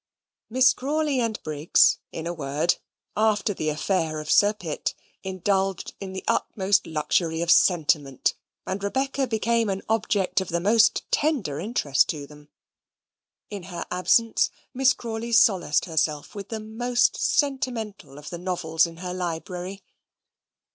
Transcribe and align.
Miss 0.49 0.73
Crawley 0.73 1.19
and 1.19 1.39
Briggs 1.43 1.99
in 2.11 2.25
a 2.25 2.33
word, 2.33 2.77
after 3.15 3.53
the 3.53 3.69
affair 3.69 4.19
of 4.19 4.31
Sir 4.31 4.51
Pitt, 4.51 4.95
indulged 5.21 5.93
in 5.99 6.11
the 6.11 6.23
utmost 6.27 6.87
luxury 6.87 7.39
of 7.43 7.51
sentiment, 7.51 8.33
and 8.65 8.81
Rebecca 8.83 9.27
became 9.27 9.69
an 9.69 9.83
object 9.87 10.41
of 10.41 10.47
the 10.49 10.59
most 10.59 11.03
tender 11.11 11.59
interest 11.59 12.09
to 12.09 12.25
them. 12.25 12.49
In 13.51 13.61
her 13.69 13.85
absence 13.91 14.49
Miss 14.73 14.93
Crawley 14.93 15.33
solaced 15.33 15.85
herself 15.85 16.33
with 16.33 16.49
the 16.49 16.59
most 16.59 17.15
sentimental 17.17 18.17
of 18.17 18.31
the 18.31 18.39
novels 18.39 18.87
in 18.87 18.97
her 19.05 19.13
library. 19.13 19.83